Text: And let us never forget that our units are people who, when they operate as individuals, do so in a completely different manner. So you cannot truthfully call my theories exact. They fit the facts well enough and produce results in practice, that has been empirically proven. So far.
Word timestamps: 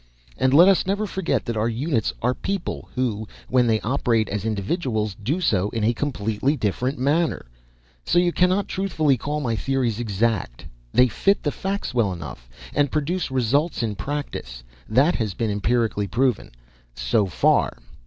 And 0.35 0.51
let 0.51 0.67
us 0.67 0.87
never 0.87 1.05
forget 1.05 1.45
that 1.45 1.55
our 1.55 1.69
units 1.69 2.11
are 2.23 2.33
people 2.33 2.89
who, 2.95 3.27
when 3.49 3.67
they 3.67 3.79
operate 3.81 4.29
as 4.29 4.45
individuals, 4.45 5.15
do 5.21 5.39
so 5.39 5.69
in 5.69 5.83
a 5.83 5.93
completely 5.93 6.57
different 6.57 6.97
manner. 6.97 7.45
So 8.03 8.17
you 8.17 8.31
cannot 8.31 8.67
truthfully 8.67 9.15
call 9.15 9.41
my 9.41 9.55
theories 9.55 9.99
exact. 9.99 10.65
They 10.91 11.07
fit 11.07 11.43
the 11.43 11.51
facts 11.51 11.93
well 11.93 12.11
enough 12.11 12.49
and 12.73 12.91
produce 12.91 13.29
results 13.29 13.83
in 13.83 13.93
practice, 13.93 14.63
that 14.89 15.13
has 15.17 15.35
been 15.35 15.51
empirically 15.51 16.07
proven. 16.07 16.49
So 16.95 17.27
far. 17.27 17.77